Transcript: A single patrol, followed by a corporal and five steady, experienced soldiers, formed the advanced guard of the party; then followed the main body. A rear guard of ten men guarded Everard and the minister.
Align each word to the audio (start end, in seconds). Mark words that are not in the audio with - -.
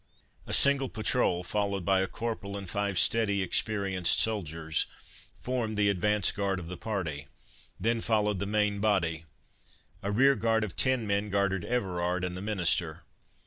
A 0.47 0.51
single 0.53 0.89
patrol, 0.89 1.43
followed 1.43 1.85
by 1.85 2.01
a 2.01 2.07
corporal 2.07 2.57
and 2.57 2.67
five 2.67 2.97
steady, 2.97 3.43
experienced 3.43 4.19
soldiers, 4.19 4.87
formed 5.39 5.77
the 5.77 5.89
advanced 5.89 6.33
guard 6.35 6.57
of 6.57 6.65
the 6.69 6.75
party; 6.75 7.27
then 7.79 8.01
followed 8.01 8.39
the 8.39 8.47
main 8.47 8.79
body. 8.79 9.25
A 10.01 10.09
rear 10.09 10.35
guard 10.35 10.63
of 10.63 10.75
ten 10.75 11.05
men 11.05 11.29
guarded 11.29 11.63
Everard 11.63 12.23
and 12.23 12.35
the 12.35 12.41
minister. 12.41 13.03